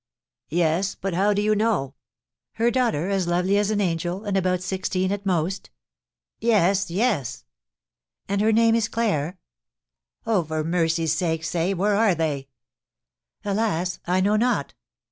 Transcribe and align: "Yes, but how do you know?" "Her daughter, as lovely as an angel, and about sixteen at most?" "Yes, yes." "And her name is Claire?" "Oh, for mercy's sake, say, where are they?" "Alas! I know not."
"Yes, 0.49 0.95
but 0.95 1.13
how 1.13 1.31
do 1.31 1.43
you 1.43 1.53
know?" 1.53 1.93
"Her 2.53 2.71
daughter, 2.71 3.07
as 3.09 3.27
lovely 3.27 3.55
as 3.59 3.69
an 3.69 3.79
angel, 3.79 4.25
and 4.25 4.35
about 4.35 4.63
sixteen 4.63 5.11
at 5.11 5.27
most?" 5.27 5.69
"Yes, 6.39 6.89
yes." 6.89 7.45
"And 8.27 8.41
her 8.41 8.51
name 8.51 8.73
is 8.73 8.87
Claire?" 8.87 9.37
"Oh, 10.25 10.43
for 10.43 10.63
mercy's 10.63 11.13
sake, 11.13 11.43
say, 11.43 11.75
where 11.75 11.95
are 11.95 12.15
they?" 12.15 12.47
"Alas! 13.45 13.99
I 14.07 14.21
know 14.21 14.37
not." 14.37 14.73